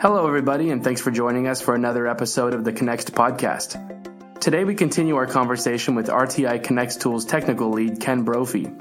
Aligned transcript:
Hello, 0.00 0.26
everybody, 0.26 0.70
and 0.70 0.82
thanks 0.82 1.02
for 1.02 1.10
joining 1.10 1.46
us 1.46 1.60
for 1.60 1.74
another 1.74 2.06
episode 2.06 2.54
of 2.54 2.64
the 2.64 2.72
Connext 2.72 3.12
podcast. 3.12 4.40
Today, 4.40 4.64
we 4.64 4.74
continue 4.74 5.16
our 5.16 5.26
conversation 5.26 5.94
with 5.94 6.06
RTI 6.06 6.64
Connext 6.64 7.02
Tools 7.02 7.26
technical 7.26 7.68
lead 7.68 8.00
Ken 8.00 8.22
Brophy. 8.22 8.72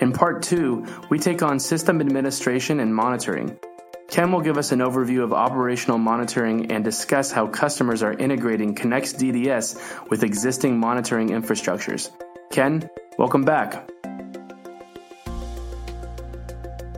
In 0.00 0.12
part 0.12 0.44
two, 0.44 0.86
we 1.10 1.18
take 1.18 1.42
on 1.42 1.58
system 1.58 2.00
administration 2.00 2.78
and 2.78 2.94
monitoring. 2.94 3.58
Ken 4.06 4.30
will 4.30 4.42
give 4.42 4.58
us 4.58 4.70
an 4.70 4.78
overview 4.78 5.24
of 5.24 5.32
operational 5.32 5.98
monitoring 5.98 6.70
and 6.70 6.84
discuss 6.84 7.32
how 7.32 7.48
customers 7.48 8.04
are 8.04 8.12
integrating 8.12 8.76
Connext 8.76 9.18
DDS 9.18 10.08
with 10.08 10.22
existing 10.22 10.78
monitoring 10.78 11.30
infrastructures. 11.30 12.12
Ken, 12.52 12.88
welcome 13.18 13.42
back. 13.42 13.90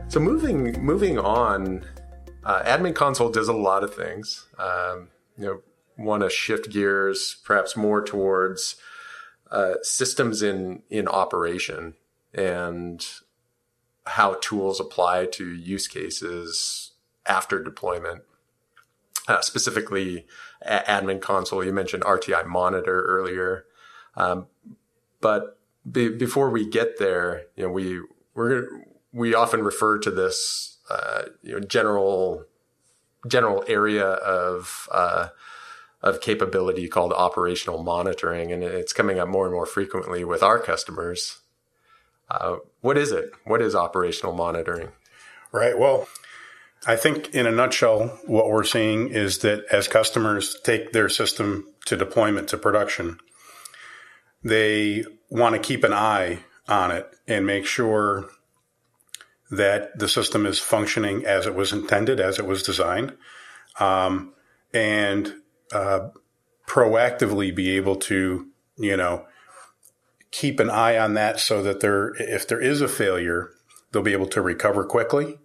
So 0.09 0.19
moving 0.19 0.79
moving 0.85 1.17
on 1.17 1.83
uh, 2.45 2.63
admin 2.63 2.95
console 2.95 3.29
does 3.29 3.47
a 3.47 3.53
lot 3.53 3.83
of 3.83 3.93
things. 3.93 4.47
Um, 4.57 5.09
you 5.37 5.45
know, 5.45 5.61
want 5.97 6.23
to 6.23 6.29
shift 6.29 6.69
gears 6.69 7.37
perhaps 7.43 7.75
more 7.75 8.03
towards 8.03 8.75
uh, 9.51 9.75
systems 9.81 10.41
in 10.41 10.81
in 10.89 11.07
operation 11.07 11.93
and 12.33 13.05
how 14.05 14.35
tools 14.41 14.79
apply 14.79 15.27
to 15.27 15.47
use 15.53 15.87
cases 15.87 16.91
after 17.25 17.63
deployment. 17.63 18.23
Uh, 19.27 19.39
specifically, 19.39 20.25
admin 20.67 21.21
console. 21.21 21.63
You 21.63 21.71
mentioned 21.71 22.03
RTI 22.03 22.45
monitor 22.45 23.03
earlier, 23.03 23.65
um, 24.17 24.47
but 25.21 25.57
be, 25.89 26.09
before 26.09 26.49
we 26.49 26.69
get 26.69 26.99
there, 26.99 27.43
you 27.55 27.63
know, 27.63 27.69
we 27.69 28.01
we 28.33 28.61
we 29.13 29.33
often 29.33 29.63
refer 29.63 29.97
to 29.99 30.11
this 30.11 30.72
uh, 30.89 31.23
you 31.41 31.53
know, 31.53 31.59
general 31.59 32.45
general 33.27 33.63
area 33.67 34.05
of 34.05 34.87
uh, 34.91 35.29
of 36.01 36.19
capability 36.19 36.87
called 36.87 37.13
operational 37.13 37.81
monitoring, 37.81 38.51
and 38.51 38.63
it's 38.63 38.93
coming 38.93 39.19
up 39.19 39.27
more 39.27 39.45
and 39.45 39.53
more 39.53 39.65
frequently 39.65 40.23
with 40.23 40.43
our 40.43 40.59
customers. 40.59 41.39
Uh, 42.29 42.57
what 42.81 42.97
is 42.97 43.11
it? 43.11 43.31
What 43.45 43.61
is 43.61 43.75
operational 43.75 44.33
monitoring? 44.33 44.89
Right. 45.51 45.77
Well, 45.77 46.07
I 46.85 46.95
think 46.97 47.29
in 47.33 47.45
a 47.45 47.51
nutshell, 47.51 48.19
what 48.25 48.49
we're 48.49 48.63
seeing 48.63 49.09
is 49.09 49.39
that 49.39 49.65
as 49.71 49.87
customers 49.87 50.57
take 50.63 50.91
their 50.91 51.07
system 51.07 51.67
to 51.85 51.95
deployment 51.95 52.49
to 52.49 52.57
production, 52.57 53.19
they 54.43 55.05
want 55.29 55.55
to 55.55 55.61
keep 55.61 55.83
an 55.83 55.93
eye 55.93 56.39
on 56.67 56.91
it 56.91 57.09
and 57.27 57.45
make 57.45 57.65
sure 57.65 58.29
that 59.57 59.97
the 59.97 60.07
system 60.07 60.45
is 60.45 60.59
functioning 60.59 61.25
as 61.25 61.45
it 61.45 61.55
was 61.55 61.71
intended, 61.71 62.19
as 62.19 62.39
it 62.39 62.45
was 62.45 62.63
designed, 62.63 63.15
um, 63.79 64.33
and 64.73 65.33
uh, 65.71 66.09
proactively 66.67 67.55
be 67.55 67.75
able 67.75 67.95
to, 67.95 68.47
you 68.77 68.97
know, 68.97 69.25
keep 70.31 70.59
an 70.59 70.69
eye 70.69 70.97
on 70.97 71.13
that 71.13 71.39
so 71.39 71.61
that 71.61 71.79
there, 71.79 72.13
if 72.15 72.47
there 72.47 72.61
is 72.61 72.81
a 72.81 72.87
failure, 72.87 73.51
they'll 73.91 74.01
be 74.01 74.13
able 74.13 74.27
to 74.27 74.41
recover 74.41 74.83
quickly 74.83 75.37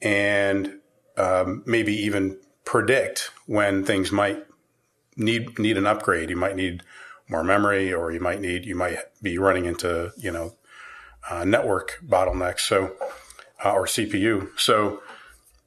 and 0.00 0.78
um, 1.16 1.62
maybe 1.66 1.94
even 1.94 2.38
predict 2.64 3.30
when 3.46 3.84
things 3.84 4.10
might 4.10 4.44
need 5.16 5.58
need 5.58 5.76
an 5.76 5.86
upgrade. 5.86 6.30
You 6.30 6.36
might 6.36 6.56
need 6.56 6.82
more 7.28 7.44
memory, 7.44 7.92
or 7.92 8.10
you 8.10 8.20
might 8.20 8.40
need 8.40 8.64
you 8.64 8.74
might 8.74 8.98
be 9.22 9.38
running 9.38 9.64
into 9.64 10.12
you 10.16 10.30
know 10.30 10.54
uh, 11.30 11.44
network 11.44 12.00
bottlenecks. 12.06 12.60
So 12.60 12.94
uh, 13.62 13.72
or 13.72 13.86
CPU. 13.86 14.48
So 14.58 15.02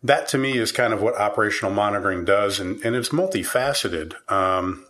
that 0.04 0.28
to 0.30 0.38
me 0.38 0.58
is 0.58 0.72
kind 0.72 0.94
of 0.94 1.02
what 1.02 1.20
operational 1.20 1.74
monitoring 1.74 2.26
does, 2.26 2.60
and, 2.60 2.84
and 2.84 2.96
it's 2.96 3.10
multifaceted. 3.10 4.14
Um, 4.32 4.86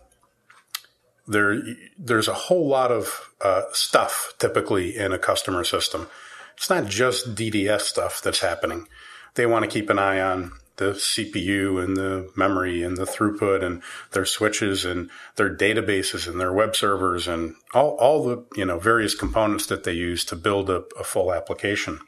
there, 1.26 1.60
there's 1.98 2.28
a 2.28 2.34
whole 2.34 2.66
lot 2.66 2.90
of 2.90 3.32
uh, 3.40 3.62
stuff 3.72 4.32
typically 4.38 4.96
in 4.96 5.12
a 5.12 5.18
customer 5.18 5.64
system. 5.64 6.08
It's 6.56 6.70
not 6.70 6.86
just 6.86 7.34
DDS 7.34 7.82
stuff 7.82 8.22
that's 8.22 8.40
happening. 8.40 8.88
They 9.34 9.46
want 9.46 9.64
to 9.64 9.70
keep 9.70 9.90
an 9.90 9.98
eye 9.98 10.20
on 10.20 10.52
the 10.78 10.92
CPU 10.92 11.82
and 11.82 11.96
the 11.96 12.30
memory 12.36 12.82
and 12.82 12.96
the 12.96 13.04
throughput 13.04 13.62
and 13.62 13.82
their 14.12 14.24
switches 14.24 14.84
and 14.84 15.10
their 15.36 15.54
databases 15.54 16.26
and 16.26 16.40
their 16.40 16.52
web 16.52 16.74
servers 16.74 17.28
and 17.28 17.54
all, 17.74 17.90
all 17.96 18.24
the 18.24 18.44
you 18.56 18.64
know 18.64 18.78
various 18.78 19.14
components 19.14 19.66
that 19.66 19.84
they 19.84 19.92
use 19.92 20.24
to 20.24 20.36
build 20.36 20.70
a, 20.70 20.84
a 20.98 21.04
full 21.04 21.32
application. 21.32 22.00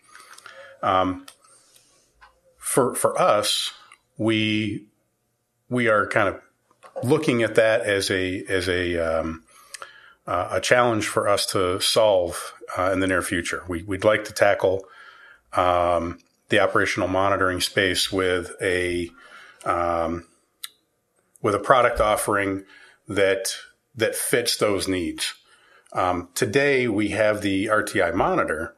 Um, 0.83 1.27
for 2.59 2.95
for 2.95 3.21
us, 3.21 3.73
we 4.19 4.87
we 5.69 5.89
are 5.89 6.07
kind 6.07 6.29
of 6.29 6.41
looking 7.03 7.43
at 7.43 7.55
that 7.57 7.83
as 7.83 8.11
a 8.11 8.45
as 8.49 8.69
a 8.69 8.99
um, 8.99 9.45
uh, 10.27 10.49
a 10.53 10.61
challenge 10.61 11.07
for 11.07 11.29
us 11.29 11.47
to 11.47 11.81
solve 11.81 12.55
uh, 12.79 12.91
in 12.93 13.01
the 13.01 13.07
near 13.07 13.23
future. 13.23 13.65
We, 13.69 13.83
would 13.83 14.05
like 14.05 14.25
to 14.25 14.33
tackle 14.33 14.85
um, 15.53 16.19
the 16.51 16.61
operational 16.61 17.09
monitoring 17.09 17.61
space 17.61 18.13
with 18.13 18.53
a 18.63 19.11
um, 19.65 20.27
with 21.43 21.55
a 21.55 21.59
product 21.59 22.01
offering 22.01 22.65
that 23.09 23.55
that 23.97 24.15
fits 24.15 24.57
those 24.57 24.87
needs. 24.87 25.35
Um, 25.93 26.29
today, 26.35 26.87
we 26.87 27.09
have 27.09 27.43
the 27.43 27.67
RTI 27.67 28.15
monitor, 28.15 28.77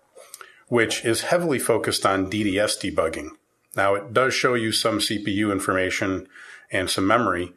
which 0.73 1.05
is 1.05 1.21
heavily 1.21 1.59
focused 1.59 2.07
on 2.07 2.31
DDS 2.31 2.81
debugging. 2.81 3.29
Now, 3.77 3.95
it 3.95 4.15
does 4.15 4.33
show 4.33 4.55
you 4.55 4.73
some 4.73 5.01
CPU 5.01 5.53
information 5.53 6.27
and 6.71 6.89
some 6.89 7.07
memory, 7.07 7.53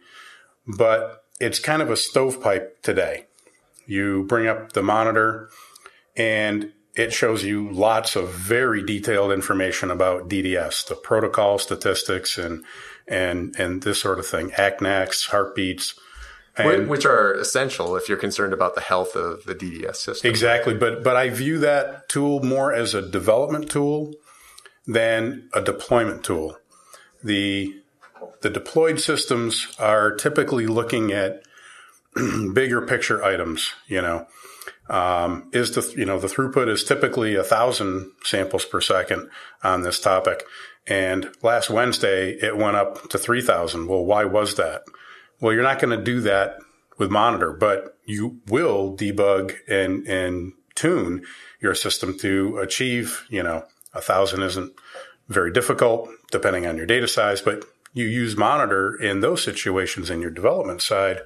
but 0.68 1.24
it's 1.40 1.58
kind 1.58 1.81
of 1.81 1.90
a 1.90 1.96
stovepipe 1.96 2.81
today. 2.81 3.28
You 3.88 4.26
bring 4.28 4.48
up 4.48 4.74
the 4.74 4.84
monitor 4.84 5.50
and 6.18 6.74
it 6.94 7.14
shows 7.14 7.46
you 7.46 7.72
lots 7.72 8.18
of 8.18 8.34
very 8.34 8.84
detailed 8.84 9.32
information 9.32 9.92
about 9.92 10.28
DDS, 10.28 10.86
the 10.86 10.96
protocol 10.96 11.58
statistics 11.58 12.38
and 12.38 12.66
and 13.08 13.56
and 13.58 13.82
this 13.84 14.02
sort 14.02 14.20
of 14.20 14.28
thing, 14.28 14.52
ACKNACKs, 14.58 15.28
heartbeats, 15.28 15.97
and, 16.58 16.88
which 16.88 17.06
are 17.06 17.34
essential 17.34 17.96
if 17.96 18.08
you're 18.08 18.18
concerned 18.18 18.54
about 18.54 18.76
the 18.76 18.82
health 18.82 19.16
of 19.16 19.44
the 19.46 19.56
DDS 19.56 19.96
system. 19.98 20.30
Exactly, 20.30 20.74
but 20.74 21.04
but 21.04 21.16
I 21.16 21.30
view 21.30 21.60
that 21.60 22.08
tool 22.10 22.42
more 22.44 22.74
as 22.74 22.94
a 22.94 23.02
development 23.02 23.70
tool 23.70 24.14
than 24.88 25.50
a 25.54 25.62
deployment 25.62 26.24
tool. 26.24 26.58
The 27.24 27.82
the 28.42 28.50
deployed 28.50 29.00
systems 29.00 29.76
are 29.80 30.16
typically 30.16 30.68
looking 30.68 31.12
at 31.12 31.44
bigger 32.54 32.82
picture 32.82 33.24
items. 33.24 33.72
You 33.88 34.02
know, 34.02 34.28
um, 34.90 35.50
is 35.52 35.72
the 35.72 35.94
you 35.98 36.06
know 36.06 36.20
the 36.20 36.28
throughput 36.28 36.70
is 36.70 36.84
typically 36.84 37.36
a 37.36 37.44
thousand 37.44 38.12
samples 38.24 38.66
per 38.66 38.82
second 38.82 39.30
on 39.64 39.82
this 39.82 40.00
topic, 40.00 40.44
and 40.88 41.32
last 41.42 41.70
Wednesday 41.70 42.32
it 42.32 42.58
went 42.58 42.78
up 42.78 43.10
to 43.10 43.18
three 43.18 43.42
thousand. 43.42 43.88
Well, 43.88 44.06
why 44.06 44.26
was 44.26 44.56
that? 44.56 44.84
Well, 45.40 45.53
you're 45.53 45.63
not 45.63 45.79
going 45.79 45.97
to 45.97 46.03
do 46.03 46.22
that 46.22 46.57
with 46.97 47.12
monitor, 47.12 47.51
but 47.51 47.97
you 48.06 48.40
will 48.47 48.96
debug 48.96 49.53
and, 49.68 50.07
and 50.07 50.53
tune 50.75 51.25
your 51.59 51.75
system 51.75 52.18
to 52.19 52.57
achieve, 52.59 53.25
you 53.29 53.44
know, 53.44 53.66
a 53.94 54.01
thousand 54.01 54.44
isn't 54.44 54.73
very 55.28 55.51
difficult 55.51 56.09
depending 56.31 56.68
on 56.68 56.78
your 56.78 56.85
data 56.85 57.07
size, 57.07 57.41
but 57.41 57.66
you 57.94 58.06
use 58.06 58.35
monitor 58.35 58.96
in 58.96 59.22
those 59.22 59.44
situations 59.44 60.09
in 60.09 60.22
your 60.22 60.31
development 60.31 60.81
side 60.81 61.22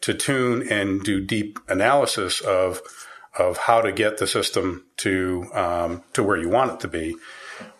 to 0.00 0.14
tune 0.14 0.66
and 0.68 1.02
do 1.02 1.20
deep 1.20 1.58
analysis 1.68 2.40
of 2.40 2.80
of 3.38 3.56
how 3.58 3.80
to 3.80 3.92
get 3.92 4.18
the 4.18 4.26
system 4.26 4.84
to 4.96 5.46
um, 5.52 6.02
to 6.14 6.22
where 6.22 6.36
you 6.36 6.48
want 6.48 6.72
it 6.72 6.80
to 6.80 6.88
be. 6.88 7.16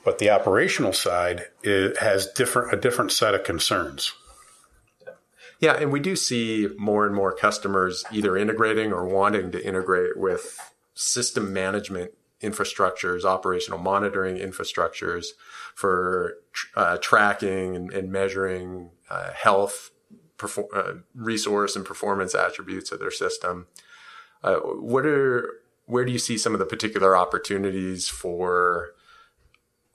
But 0.05 0.19
the 0.19 0.31
operational 0.31 0.93
side 0.93 1.47
has 1.65 2.27
different 2.27 2.75
a 2.75 2.77
different 2.77 3.13
set 3.13 3.35
of 3.35 3.45
concerns. 3.45 4.13
Yeah, 5.61 5.75
and 5.75 5.93
we 5.93 6.01
do 6.01 6.17
see 6.17 6.69
more 6.79 7.05
and 7.07 7.15
more 7.15 7.33
customers 7.33 8.03
either 8.11 8.37
integrating 8.37 8.93
or 8.93 9.05
wanting 9.05 9.53
to 9.53 9.65
integrate 9.65 10.17
with 10.17 10.59
system 10.95 11.53
management 11.53 12.13
infrastructures, 12.43 13.25
operational 13.25 13.79
monitoring 13.79 14.37
infrastructures 14.37 15.27
for 15.75 16.39
uh, 16.75 16.97
tracking 17.03 17.77
and, 17.77 17.93
and 17.93 18.11
measuring 18.11 18.91
uh, 19.11 19.33
health, 19.33 19.91
uh, 20.43 20.93
resource, 21.15 21.77
and 21.77 21.85
performance 21.85 22.35
attributes 22.35 22.91
of 22.91 22.99
their 22.99 23.11
system. 23.11 23.67
Uh, 24.43 24.57
what 24.57 25.05
are 25.05 25.61
where 25.85 26.07
do 26.07 26.13
you 26.13 26.19
see 26.19 26.39
some 26.39 26.55
of 26.55 26.59
the 26.59 26.65
particular 26.65 27.15
opportunities 27.15 28.09
for 28.09 28.95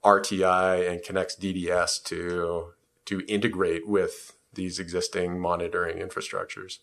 RTI 0.04 0.88
and 0.88 1.04
Connext 1.04 1.42
DDS 1.42 2.04
to 2.04 2.74
to 3.06 3.22
integrate 3.28 3.88
with 3.88 4.34
these 4.56 4.80
existing 4.80 5.40
monitoring 5.40 5.98
infrastructures. 5.98 6.80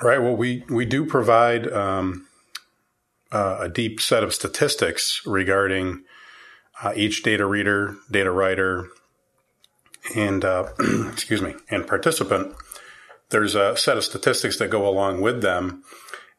Right. 0.00 0.18
Well, 0.18 0.36
we, 0.36 0.64
we 0.68 0.84
do 0.84 1.04
provide 1.04 1.70
um, 1.72 2.28
uh, 3.32 3.58
a 3.62 3.68
deep 3.68 4.00
set 4.00 4.22
of 4.22 4.32
statistics 4.32 5.22
regarding 5.26 6.04
uh, 6.82 6.92
each 6.94 7.22
data 7.22 7.44
reader, 7.44 7.96
data 8.10 8.30
writer, 8.30 8.88
and 10.14 10.44
uh, 10.44 10.68
excuse 11.12 11.42
me 11.42 11.54
and 11.70 11.86
participant, 11.86 12.54
there's 13.30 13.54
a 13.54 13.76
set 13.76 13.96
of 13.96 14.04
statistics 14.04 14.58
that 14.58 14.70
go 14.70 14.88
along 14.88 15.20
with 15.20 15.42
them, 15.42 15.82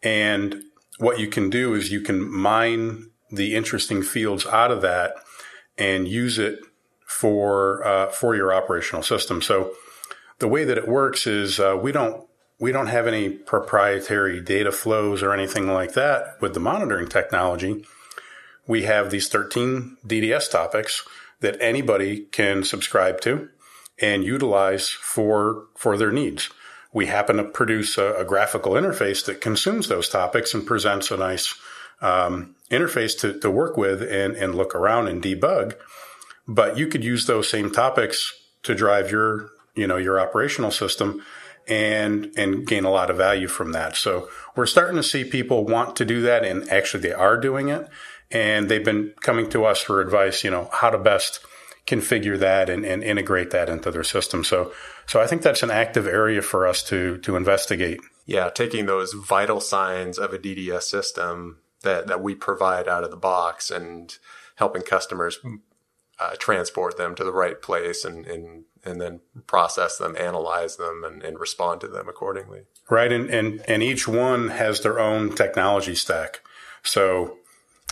and 0.02 0.64
what 0.98 1.20
you 1.20 1.28
can 1.28 1.50
do 1.50 1.74
is 1.74 1.92
you 1.92 2.02
can 2.02 2.32
mine 2.32 3.10
the 3.32 3.56
interesting 3.56 4.02
fields 4.02 4.46
out 4.48 4.72
of 4.72 4.82
that 4.82 5.14
and 5.78 6.08
use 6.08 6.40
it 6.40 6.60
for 7.06 7.86
uh, 7.86 8.08
for 8.08 8.36
your 8.36 8.54
operational 8.54 9.04
system. 9.04 9.42
So 9.42 9.74
the 10.40 10.48
way 10.48 10.64
that 10.64 10.78
it 10.78 10.88
works 10.88 11.28
is 11.28 11.60
uh, 11.60 11.78
we 11.82 11.92
don't 11.92 12.26
we 12.60 12.72
don't 12.72 12.88
have 12.88 13.08
any 13.08 13.30
proprietary 13.30 14.42
data 14.42 14.72
flows 14.72 15.24
or 15.24 15.34
anything 15.34 15.68
like 15.68 15.94
that 15.94 16.42
with 16.42 16.54
the 16.54 16.60
monitoring 16.60 17.08
technology. 17.08 17.86
We 18.68 18.84
have 18.84 19.12
these 19.12 19.30
13 19.30 19.98
DDS 20.06 20.52
topics 20.52 21.08
that 21.40 21.58
anybody 21.62 22.26
can 22.32 22.64
subscribe 22.64 23.22
to 23.22 23.50
and 24.02 24.24
utilize 24.24 24.90
for 24.90 25.66
for 25.76 25.98
their 25.98 26.12
needs. 26.12 26.50
We 26.92 27.06
happen 27.06 27.38
to 27.38 27.44
produce 27.44 27.98
a, 27.98 28.16
a 28.16 28.26
graphical 28.26 28.74
interface 28.74 29.26
that 29.26 29.42
consumes 29.42 29.88
those 29.88 30.10
topics 30.10 30.54
and 30.54 30.66
presents 30.66 31.12
a 31.12 31.18
nice 31.18 31.54
um, 32.02 32.56
interface 32.72 33.18
to, 33.20 33.40
to 33.40 33.52
work 33.52 33.78
with 33.78 34.02
and, 34.02 34.36
and 34.36 34.56
look 34.56 34.74
around 34.74 35.08
and 35.08 35.22
debug. 35.22 35.76
But 36.48 36.78
you 36.78 36.88
could 36.88 37.04
use 37.04 37.28
those 37.28 37.48
same 37.48 37.72
topics 37.72 38.34
to 38.64 38.74
drive 38.74 39.12
your 39.12 39.52
you 39.76 39.88
know 39.88 39.98
your 39.98 40.20
operational 40.20 40.72
system 40.72 41.22
and 41.68 42.34
and 42.36 42.66
gain 42.66 42.84
a 42.84 42.92
lot 42.92 43.10
of 43.10 43.18
value 43.18 43.48
from 43.48 43.72
that. 43.74 43.96
So 43.96 44.30
we're 44.56 44.66
starting 44.66 44.96
to 44.96 45.04
see 45.04 45.24
people 45.24 45.66
want 45.66 45.96
to 45.98 46.06
do 46.06 46.22
that, 46.22 46.44
and 46.44 46.70
actually 46.70 47.04
they 47.04 47.14
are 47.14 47.38
doing 47.38 47.70
it, 47.70 47.88
and 48.32 48.70
they've 48.70 48.84
been 48.84 49.14
coming 49.22 49.50
to 49.52 49.66
us 49.66 49.82
for 49.82 50.02
advice. 50.02 50.44
You 50.44 50.52
know 50.52 50.70
how 50.74 50.90
to 50.90 50.98
best 50.98 51.40
configure 51.86 52.38
that 52.38 52.70
and, 52.70 52.86
and 52.86 53.04
integrate 53.04 53.50
that 53.50 53.68
into 53.68 53.90
their 53.92 54.04
system. 54.04 54.44
So 54.44 54.72
so 55.06 55.22
I 55.22 55.28
think 55.28 55.42
that's 55.42 55.64
an 55.64 55.72
active 55.72 56.08
area 56.08 56.42
for 56.42 56.68
us 56.68 56.84
to 56.84 57.18
to 57.20 57.36
investigate. 57.36 58.00
Yeah, 58.26 58.50
taking 58.50 58.86
those 58.86 59.14
vital 59.14 59.60
signs 59.60 60.18
of 60.18 60.34
a 60.34 60.40
DDS 60.40 60.84
system 60.84 61.60
that 61.82 62.08
that 62.08 62.22
we 62.22 62.36
provide 62.36 62.88
out 62.88 63.04
of 63.04 63.12
the 63.12 63.18
box 63.18 63.72
and 63.72 64.16
helping 64.56 64.82
customers 64.82 65.40
uh, 66.20 66.36
transport 66.38 66.98
them 66.98 67.16
to 67.16 67.24
the 67.24 67.32
right 67.32 67.62
place 67.62 68.04
and, 68.04 68.28
and 68.28 68.66
and 68.86 69.00
then 69.02 69.20
process 69.48 69.98
them, 69.98 70.16
analyze 70.18 70.78
them, 70.78 71.04
and, 71.04 71.24
and 71.24 71.40
respond 71.40 71.82
to 71.82 71.88
them 71.88 72.08
accordingly. 72.08 72.62
Right, 72.90 73.12
and, 73.12 73.30
and 73.30 73.62
and 73.68 73.84
each 73.84 74.08
one 74.08 74.50
has 74.50 74.82
their 74.82 75.00
own 75.00 75.36
technology 75.36 75.96
stack. 75.96 76.42
So, 76.84 77.38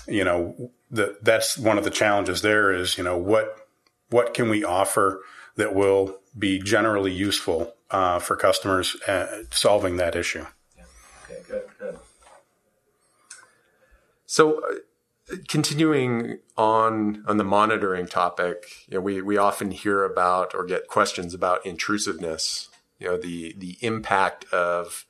you 0.07 0.23
know, 0.23 0.71
the, 0.89 1.17
that's 1.21 1.57
one 1.57 1.77
of 1.77 1.83
the 1.83 1.89
challenges. 1.89 2.41
There 2.41 2.71
is, 2.71 2.97
you 2.97 3.03
know, 3.03 3.17
what 3.17 3.67
what 4.09 4.33
can 4.33 4.49
we 4.49 4.63
offer 4.63 5.21
that 5.55 5.75
will 5.75 6.19
be 6.37 6.59
generally 6.59 7.11
useful 7.11 7.73
uh, 7.91 8.19
for 8.19 8.35
customers 8.35 8.95
uh, 9.07 9.43
solving 9.51 9.97
that 9.97 10.15
issue. 10.15 10.45
Yeah. 10.77 10.83
Okay, 11.25 11.41
good, 11.47 11.63
good. 11.79 11.99
So, 14.25 14.59
uh, 14.59 14.75
continuing 15.47 16.39
on 16.57 17.23
on 17.27 17.37
the 17.37 17.43
monitoring 17.43 18.07
topic, 18.07 18.85
you 18.87 18.95
know, 18.95 19.01
we 19.01 19.21
we 19.21 19.37
often 19.37 19.71
hear 19.71 20.03
about 20.03 20.53
or 20.55 20.65
get 20.65 20.87
questions 20.87 21.33
about 21.33 21.65
intrusiveness. 21.65 22.69
You 22.99 23.07
know, 23.07 23.17
the 23.17 23.53
the 23.57 23.77
impact 23.81 24.45
of 24.53 25.05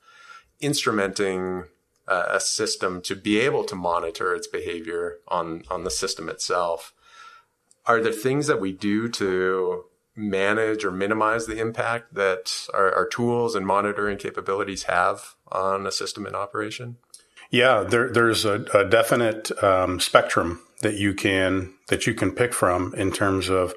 instrumenting 0.60 1.68
uh, 2.06 2.26
a 2.28 2.40
system 2.40 3.00
to 3.02 3.14
be 3.14 3.38
able 3.38 3.64
to 3.64 3.74
monitor 3.74 4.34
its 4.34 4.46
behavior 4.46 5.18
on 5.28 5.62
on 5.70 5.84
the 5.84 5.90
system 5.90 6.28
itself. 6.28 6.92
Are 7.86 8.02
there 8.02 8.12
things 8.12 8.48
that 8.48 8.60
we 8.60 8.72
do 8.72 9.08
to 9.10 9.84
manage 10.14 10.84
or 10.84 10.90
minimize 10.90 11.46
the 11.46 11.58
impact 11.58 12.14
that 12.14 12.66
our, 12.74 12.92
our 12.92 13.06
tools 13.06 13.54
and 13.54 13.64
monitoring 13.64 14.18
capabilities 14.18 14.82
have 14.84 15.36
on 15.50 15.86
a 15.86 15.92
system 15.92 16.26
in 16.26 16.34
operation? 16.34 16.96
Yeah, 17.50 17.82
there, 17.82 18.12
there's 18.12 18.44
a, 18.44 18.64
a 18.74 18.84
definite 18.84 19.50
um, 19.62 20.00
spectrum 20.00 20.60
that 20.82 20.94
you 20.94 21.14
can 21.14 21.74
that 21.88 22.06
you 22.06 22.14
can 22.14 22.32
pick 22.32 22.52
from 22.52 22.94
in 22.94 23.10
terms 23.10 23.48
of 23.48 23.74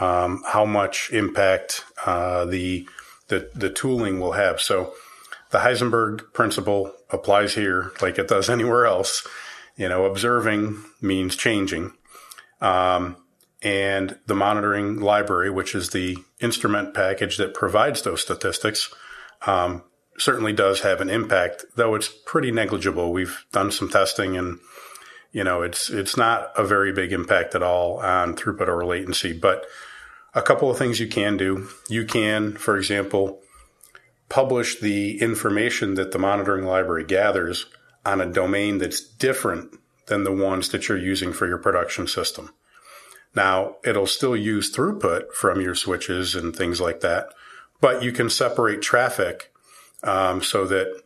um, 0.00 0.42
how 0.46 0.64
much 0.64 1.10
impact 1.12 1.84
uh, 2.06 2.44
the, 2.44 2.86
the 3.28 3.50
the 3.54 3.70
tooling 3.70 4.20
will 4.20 4.32
have. 4.32 4.60
So 4.60 4.94
the 5.50 5.58
Heisenberg 5.58 6.32
principle 6.32 6.92
applies 7.10 7.54
here 7.54 7.92
like 8.00 8.18
it 8.18 8.28
does 8.28 8.48
anywhere 8.50 8.86
else. 8.86 9.26
You 9.76 9.88
know, 9.88 10.04
observing 10.04 10.84
means 11.00 11.36
changing. 11.36 11.92
Um, 12.60 13.16
and 13.62 14.18
the 14.26 14.34
monitoring 14.34 15.00
library, 15.00 15.48
which 15.50 15.74
is 15.74 15.90
the 15.90 16.18
instrument 16.40 16.94
package 16.94 17.36
that 17.36 17.54
provides 17.54 18.02
those 18.02 18.20
statistics, 18.20 18.92
um, 19.46 19.82
certainly 20.22 20.52
does 20.52 20.80
have 20.80 21.00
an 21.00 21.10
impact, 21.10 21.64
though 21.76 21.94
it's 21.94 22.08
pretty 22.08 22.50
negligible. 22.50 23.12
We've 23.12 23.44
done 23.52 23.70
some 23.70 23.88
testing 23.88 24.36
and 24.36 24.58
you 25.32 25.42
know, 25.42 25.62
it's 25.62 25.88
it's 25.88 26.16
not 26.16 26.52
a 26.56 26.64
very 26.64 26.92
big 26.92 27.12
impact 27.12 27.54
at 27.54 27.62
all 27.62 27.98
on 27.98 28.36
throughput 28.36 28.68
or 28.68 28.84
latency. 28.84 29.32
But 29.32 29.64
a 30.34 30.42
couple 30.42 30.70
of 30.70 30.78
things 30.78 31.00
you 31.00 31.08
can 31.08 31.36
do. 31.36 31.68
You 31.88 32.04
can, 32.04 32.52
for 32.52 32.76
example, 32.76 33.40
publish 34.28 34.78
the 34.78 35.20
information 35.20 35.94
that 35.94 36.12
the 36.12 36.18
monitoring 36.18 36.64
library 36.64 37.04
gathers 37.04 37.66
on 38.04 38.20
a 38.20 38.30
domain 38.30 38.78
that's 38.78 39.00
different 39.00 39.78
than 40.06 40.24
the 40.24 40.32
ones 40.32 40.68
that 40.70 40.88
you're 40.88 40.98
using 40.98 41.32
for 41.32 41.46
your 41.46 41.58
production 41.58 42.06
system. 42.06 42.50
Now, 43.34 43.76
it'll 43.84 44.06
still 44.06 44.36
use 44.36 44.74
throughput 44.74 45.32
from 45.32 45.60
your 45.60 45.74
switches 45.74 46.34
and 46.34 46.54
things 46.54 46.80
like 46.80 47.00
that, 47.00 47.28
but 47.80 48.02
you 48.02 48.12
can 48.12 48.28
separate 48.28 48.82
traffic 48.82 49.51
um, 50.02 50.42
so 50.42 50.66
that 50.66 51.02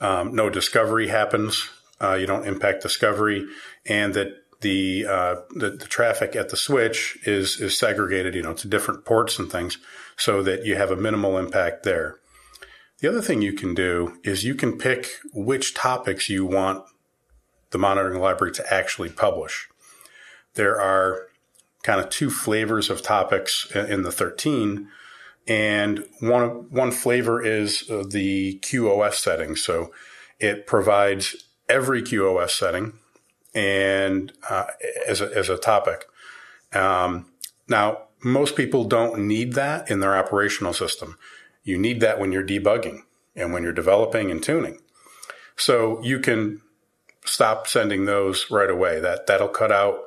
um, 0.00 0.34
no 0.34 0.50
discovery 0.50 1.08
happens. 1.08 1.68
Uh, 2.00 2.14
you 2.14 2.26
don't 2.26 2.46
impact 2.46 2.82
discovery, 2.82 3.46
and 3.86 4.14
that 4.14 4.28
the, 4.60 5.06
uh, 5.06 5.36
the, 5.50 5.70
the 5.70 5.86
traffic 5.86 6.34
at 6.34 6.48
the 6.48 6.56
switch 6.56 7.18
is 7.24 7.60
is 7.60 7.76
segregated, 7.76 8.34
you 8.34 8.42
know, 8.42 8.54
to 8.54 8.68
different 8.68 9.04
ports 9.04 9.38
and 9.38 9.50
things, 9.50 9.78
so 10.16 10.42
that 10.42 10.64
you 10.64 10.76
have 10.76 10.90
a 10.90 10.96
minimal 10.96 11.38
impact 11.38 11.82
there. 11.82 12.16
The 12.98 13.08
other 13.08 13.20
thing 13.20 13.42
you 13.42 13.52
can 13.52 13.74
do 13.74 14.18
is 14.22 14.44
you 14.44 14.54
can 14.54 14.78
pick 14.78 15.08
which 15.32 15.74
topics 15.74 16.28
you 16.28 16.46
want 16.46 16.84
the 17.70 17.78
monitoring 17.78 18.20
library 18.20 18.52
to 18.52 18.72
actually 18.72 19.08
publish. 19.08 19.68
There 20.54 20.80
are 20.80 21.26
kind 21.82 22.00
of 22.00 22.10
two 22.10 22.30
flavors 22.30 22.90
of 22.90 23.02
topics 23.02 23.70
in 23.74 24.02
the 24.02 24.12
13 24.12 24.88
and 25.46 26.04
one 26.20 26.70
one 26.70 26.90
flavor 26.90 27.44
is 27.44 27.88
uh, 27.90 28.04
the 28.08 28.58
QoS 28.60 29.14
setting. 29.14 29.56
So 29.56 29.92
it 30.38 30.66
provides 30.66 31.48
every 31.68 32.02
QoS 32.02 32.50
setting 32.50 32.94
and 33.54 34.32
uh, 34.48 34.66
as 35.06 35.20
a, 35.20 35.36
as 35.36 35.48
a 35.48 35.58
topic. 35.58 36.06
Um, 36.72 37.26
now, 37.68 38.04
most 38.24 38.56
people 38.56 38.84
don't 38.84 39.26
need 39.26 39.54
that 39.54 39.90
in 39.90 40.00
their 40.00 40.16
operational 40.16 40.72
system. 40.72 41.18
You 41.64 41.78
need 41.78 42.00
that 42.00 42.18
when 42.18 42.32
you're 42.32 42.46
debugging 42.46 43.02
and 43.34 43.52
when 43.52 43.62
you're 43.62 43.72
developing 43.72 44.30
and 44.30 44.42
tuning. 44.42 44.78
So 45.56 46.02
you 46.02 46.18
can 46.18 46.60
stop 47.24 47.66
sending 47.66 48.04
those 48.04 48.50
right 48.50 48.70
away. 48.70 49.00
That 49.00 49.26
that'll 49.26 49.48
cut 49.48 49.72
out 49.72 49.98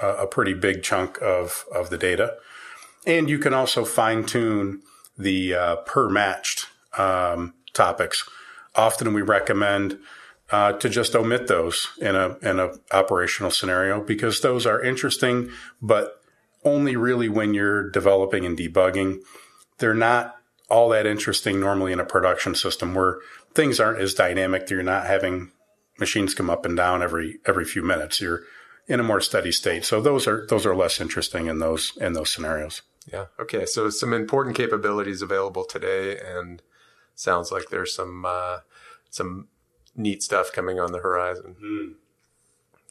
a, 0.00 0.08
a 0.08 0.26
pretty 0.26 0.54
big 0.54 0.82
chunk 0.82 1.20
of 1.20 1.64
of 1.74 1.90
the 1.90 1.98
data. 1.98 2.36
And 3.06 3.28
you 3.28 3.38
can 3.38 3.52
also 3.52 3.84
fine 3.84 4.24
tune 4.24 4.82
the 5.18 5.54
uh, 5.54 5.76
per 5.76 6.08
matched 6.08 6.66
um, 6.96 7.54
topics. 7.72 8.28
Often 8.74 9.12
we 9.14 9.22
recommend 9.22 9.98
uh, 10.50 10.72
to 10.72 10.88
just 10.88 11.14
omit 11.14 11.46
those 11.46 11.88
in 12.00 12.16
a 12.16 12.36
in 12.42 12.58
a 12.60 12.72
operational 12.92 13.50
scenario 13.50 14.00
because 14.00 14.40
those 14.40 14.66
are 14.66 14.82
interesting, 14.82 15.50
but 15.80 16.20
only 16.64 16.96
really 16.96 17.28
when 17.28 17.54
you're 17.54 17.90
developing 17.90 18.44
and 18.44 18.58
debugging. 18.58 19.20
They're 19.78 19.94
not 19.94 20.36
all 20.68 20.88
that 20.90 21.06
interesting 21.06 21.60
normally 21.60 21.92
in 21.92 22.00
a 22.00 22.04
production 22.04 22.54
system 22.54 22.94
where 22.94 23.18
things 23.54 23.80
aren't 23.80 24.00
as 24.00 24.14
dynamic. 24.14 24.68
You're 24.70 24.82
not 24.82 25.06
having 25.06 25.52
machines 25.98 26.34
come 26.34 26.50
up 26.50 26.64
and 26.64 26.76
down 26.76 27.02
every 27.02 27.38
every 27.46 27.64
few 27.64 27.82
minutes. 27.82 28.20
You're 28.20 28.42
in 28.86 29.00
a 29.00 29.04
more 29.04 29.20
steady 29.20 29.52
state. 29.52 29.84
So 29.84 30.00
those 30.00 30.26
are 30.26 30.46
those 30.48 30.66
are 30.66 30.76
less 30.76 31.00
interesting 31.00 31.46
in 31.46 31.58
those 31.58 31.96
in 32.00 32.12
those 32.12 32.30
scenarios. 32.30 32.82
Yeah. 33.10 33.26
Okay. 33.38 33.66
So 33.66 33.90
some 33.90 34.12
important 34.12 34.56
capabilities 34.56 35.22
available 35.22 35.64
today, 35.64 36.18
and 36.18 36.62
sounds 37.14 37.52
like 37.52 37.68
there's 37.70 37.94
some 37.94 38.24
uh, 38.24 38.58
some 39.10 39.48
neat 39.94 40.22
stuff 40.22 40.52
coming 40.52 40.80
on 40.80 40.92
the 40.92 40.98
horizon. 40.98 41.56
Mm. 41.62 41.94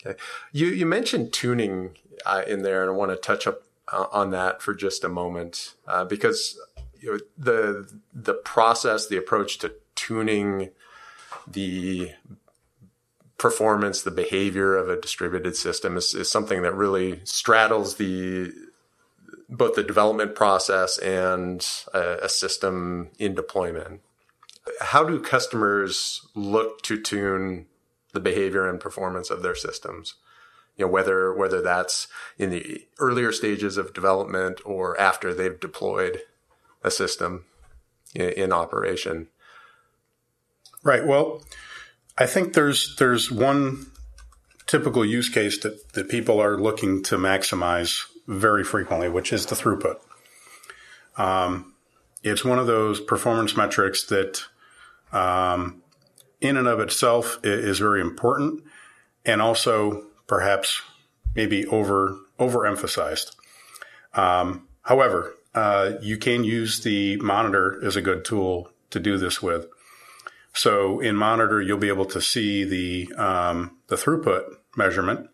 Okay. 0.06 0.20
You 0.52 0.68
you 0.68 0.86
mentioned 0.86 1.34
tuning 1.34 1.98
uh, 2.26 2.44
in 2.48 2.64
there, 2.64 2.82
and 2.84 2.92
I 2.92 2.94
want 2.96 3.12
to 3.12 3.18
touch 3.18 3.48
up 3.48 3.64
uh, 3.92 4.08
on 4.12 4.32
that 4.32 4.62
for 4.62 4.74
just 4.74 5.04
a 5.04 5.10
moment 5.10 5.76
uh, 5.88 6.06
because 6.06 6.60
you 7.00 7.14
know, 7.14 7.20
the 7.38 8.00
the 8.14 8.34
process, 8.34 9.08
the 9.08 9.18
approach 9.18 9.58
to 9.60 9.74
tuning 9.96 10.70
the 11.48 12.12
performance, 13.38 14.02
the 14.02 14.12
behavior 14.12 14.76
of 14.78 14.90
a 14.90 15.00
distributed 15.00 15.56
system 15.56 15.98
is, 15.98 16.14
is 16.14 16.32
something 16.32 16.62
that 16.62 16.74
really 16.74 17.20
straddles 17.26 17.96
the 17.96 18.54
both 19.54 19.76
the 19.76 19.84
development 19.84 20.36
process 20.36 20.98
and 20.98 21.66
a, 21.94 22.18
a 22.24 22.30
system 22.30 23.10
in 23.20 23.36
deployment. 23.36 24.02
How 24.82 25.04
do 25.04 25.20
customers 25.22 26.26
look 26.36 26.82
to 26.84 27.00
tune 27.00 27.68
the 28.14 28.20
behavior 28.20 28.68
and 28.68 28.80
performance 28.80 29.30
of 29.30 29.44
their 29.44 29.56
systems? 29.56 30.16
You 30.76 30.86
know, 30.86 30.92
whether 30.92 31.34
whether 31.34 31.62
that's 31.62 32.08
in 32.38 32.50
the 32.50 32.86
earlier 32.98 33.32
stages 33.32 33.78
of 33.78 33.94
development 33.94 34.60
or 34.66 35.00
after 35.00 35.34
they've 35.34 35.60
deployed 35.60 36.22
a 36.84 36.90
system 36.90 37.46
in, 38.16 38.30
in 38.30 38.52
operation. 38.52 39.28
Right. 40.84 41.06
Well, 41.06 41.44
I 42.18 42.26
think 42.26 42.54
there's 42.54 42.96
there's 42.98 43.32
one 43.32 43.88
typical 44.66 45.06
use 45.06 45.30
case 45.30 45.60
that, 45.60 45.94
that 45.94 46.10
people 46.10 46.40
are 46.40 46.58
looking 46.58 47.04
to 47.04 47.18
maximize 47.18 48.06
very 48.28 48.64
frequently, 48.64 49.10
which 49.10 49.34
is 49.34 49.46
the 49.46 49.56
throughput. 49.56 49.98
Um, 51.18 51.74
it's 52.24 52.46
one 52.46 52.60
of 52.60 52.68
those 52.68 53.00
performance 53.00 53.56
metrics 53.56 54.06
that, 54.06 54.44
um, 55.12 55.82
in 56.42 56.58
and 56.58 56.68
of 56.68 56.80
itself, 56.80 57.40
is 57.44 57.80
very 57.80 58.02
important, 58.02 58.64
and 59.26 59.42
also 59.42 60.06
perhaps 60.28 60.82
maybe 61.36 61.66
over 61.68 62.18
overemphasized. 62.40 63.36
Um, 64.14 64.68
however, 64.82 65.34
uh, 65.54 65.94
you 66.02 66.18
can 66.18 66.44
use 66.44 66.82
the 66.82 67.18
monitor 67.18 67.80
as 67.86 67.96
a 67.96 68.02
good 68.02 68.26
tool 68.26 68.70
to 68.90 69.00
do 69.00 69.18
this 69.18 69.42
with. 69.42 69.68
So 70.54 71.00
in 71.00 71.16
monitor, 71.16 71.62
you'll 71.62 71.78
be 71.78 71.90
able 71.90 72.06
to 72.06 72.22
see 72.22 72.64
the 72.64 73.14
um, 73.16 73.78
the 73.88 73.96
throughput 73.96 74.44
measurement, 74.76 75.30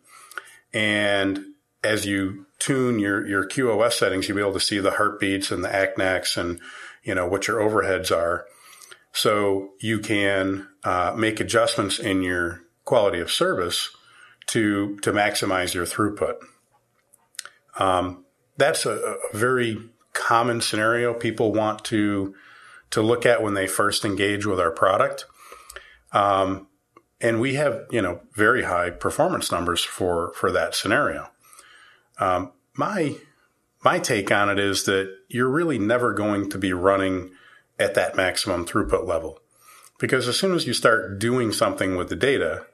and 0.74 1.46
as 1.84 2.06
you 2.06 2.46
tune 2.60 3.00
your 3.00 3.26
your 3.26 3.48
QoS 3.48 3.94
settings, 3.94 4.28
you'll 4.28 4.36
be 4.38 4.42
able 4.42 4.54
to 4.54 4.60
see 4.60 4.80
the 4.80 4.92
heartbeats 4.92 5.52
and 5.52 5.64
the 5.64 5.70
ACKNACKs 5.70 6.38
and 6.38 6.60
you 7.04 7.16
know 7.16 7.28
what 7.28 7.48
your 7.48 7.60
overheads 7.60 8.16
are. 8.16 8.46
So 9.12 9.72
you 9.80 10.00
can 10.00 10.68
uh, 10.84 11.14
make 11.18 11.40
adjustments 11.40 12.00
in 12.00 12.22
your 12.22 12.62
quality 12.86 13.20
of 13.20 13.32
service 13.32 13.90
to 14.48 14.98
to 14.98 15.12
maximize 15.12 15.74
your 15.74 15.86
throughput. 15.86 16.36
Um, 17.78 18.26
that's 18.58 18.86
a, 18.86 18.92
a, 18.92 19.38
very 19.38 19.78
common 20.14 20.60
scenario 20.60 21.14
people 21.14 21.54
want 21.54 21.86
to 21.86 22.36
to 22.92 23.02
look 23.02 23.26
at 23.26 23.42
when 23.42 23.54
they 23.54 23.68
first 23.68 24.04
engage 24.04 24.46
with 24.46 24.60
our 24.60 24.72
product. 24.72 25.26
Um, 26.12 26.68
and 27.22 27.40
we 27.40 27.56
have 27.56 27.86
you 27.92 28.02
know 28.02 28.22
very 28.34 28.64
high 28.64 28.90
performance 28.90 29.52
numbers 29.52 29.84
for 29.84 30.34
for 30.36 30.52
that 30.52 30.76
scenario. 30.76 31.30
Um, 32.20 32.52
my 32.76 33.16
my 33.84 34.00
take 34.00 34.32
on 34.32 34.50
it 34.50 34.60
is 34.60 34.84
that 34.86 35.14
you're 35.30 35.50
really 35.50 35.80
never 35.80 36.14
going 36.14 36.50
to 36.50 36.58
be 36.58 36.74
running 36.74 37.32
at 37.80 37.94
that 37.96 38.16
maximum 38.16 38.66
throughput 38.66 39.08
level 39.08 39.40
because 40.00 40.28
as 40.28 40.38
soon 40.38 40.54
as 40.54 40.68
you 40.68 40.74
start 40.74 41.20
doing 41.20 41.52
something 41.52 41.96
with 41.96 42.10
the 42.10 42.16
data, 42.16 42.66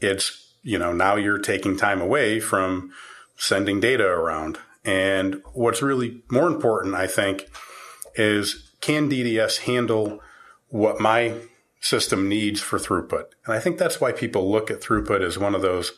it's 0.00 0.54
you 0.62 0.78
know 0.78 0.92
now 0.92 1.16
you're 1.16 1.38
taking 1.38 1.76
time 1.76 2.00
away 2.00 2.40
from 2.40 2.92
sending 3.36 3.80
data 3.80 4.06
around. 4.06 4.58
And 4.84 5.42
what's 5.52 5.82
really 5.82 6.22
more 6.30 6.46
important, 6.46 6.94
I 6.94 7.06
think, 7.06 7.48
is 8.14 8.70
can 8.80 9.10
DDS 9.10 9.60
handle 9.60 10.20
what 10.68 11.00
my 11.00 11.34
system 11.80 12.28
needs 12.28 12.60
for 12.60 12.78
throughput? 12.78 13.26
And 13.44 13.54
I 13.54 13.60
think 13.60 13.78
that's 13.78 14.00
why 14.00 14.12
people 14.12 14.50
look 14.50 14.70
at 14.70 14.80
throughput 14.80 15.22
as 15.22 15.38
one 15.38 15.54
of 15.54 15.62
those 15.62 15.92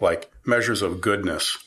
like 0.00 0.30
measures 0.44 0.82
of 0.82 1.00
goodness 1.00 1.58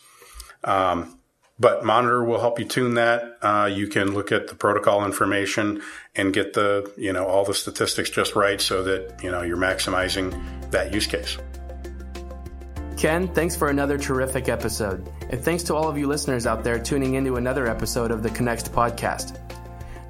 um, 0.64 1.18
but 1.60 1.86
Monitor 1.86 2.24
will 2.24 2.40
help 2.40 2.60
you 2.60 2.66
tune 2.66 2.96
that. 2.96 3.38
Uh, 3.42 3.70
you 3.72 3.88
can 3.88 4.14
look 4.14 4.32
at 4.32 4.48
the 4.48 4.56
protocol 4.56 5.06
information 5.06 5.82
and 6.16 6.34
get 6.34 6.54
the 6.54 6.92
you 6.98 7.14
know 7.14 7.26
all 7.26 7.46
the 7.46 7.54
statistics 7.54 8.10
just 8.10 8.36
right 8.36 8.60
so 8.60 8.84
that 8.84 9.24
you 9.24 9.30
know 9.30 9.44
you're 9.44 9.58
maximizing 9.58 10.32
that 10.72 10.94
use 10.94 11.06
case. 11.08 11.38
Ken, 12.98 13.28
thanks 13.28 13.56
for 13.56 13.70
another 13.70 13.98
terrific 13.98 14.48
episode. 14.50 15.10
And 15.30 15.44
thanks 15.44 15.64
to 15.64 15.76
all 15.76 15.88
of 15.88 15.98
you 15.98 16.08
listeners 16.08 16.46
out 16.46 16.64
there 16.64 16.78
tuning 16.78 17.16
into 17.16 17.36
another 17.36 17.68
episode 17.68 18.12
of 18.12 18.22
the 18.22 18.30
Connext 18.30 18.72
podcast. 18.72 19.40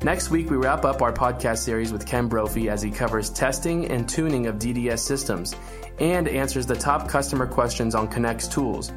Next 0.04 0.30
week, 0.30 0.50
we 0.50 0.58
wrap 0.58 0.84
up 0.84 1.02
our 1.02 1.14
podcast 1.14 1.60
series 1.60 1.94
with 1.94 2.06
Ken 2.06 2.28
Brophy 2.28 2.70
as 2.70 2.82
he 2.82 2.92
covers 2.92 3.30
testing 3.30 3.86
and 3.88 4.10
tuning 4.10 4.48
of 4.48 4.56
DDS 4.56 5.00
systems 5.00 5.56
and 6.00 6.28
answers 6.28 6.66
the 6.66 6.76
top 6.76 7.08
customer 7.08 7.46
questions 7.46 7.94
on 7.94 8.08
Connext 8.08 8.52
tools. 8.52 8.92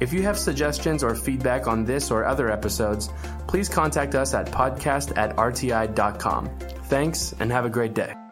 If 0.00 0.12
you 0.12 0.22
have 0.22 0.38
suggestions 0.38 1.02
or 1.02 1.14
feedback 1.14 1.66
on 1.66 1.84
this 1.84 2.10
or 2.10 2.24
other 2.24 2.50
episodes, 2.50 3.10
please 3.46 3.68
contact 3.68 4.14
us 4.14 4.34
at 4.34 4.46
podcast 4.46 5.16
at 5.16 5.36
rti.com. 5.36 6.48
Thanks 6.84 7.34
and 7.40 7.50
have 7.50 7.64
a 7.64 7.70
great 7.70 7.94
day. 7.94 8.27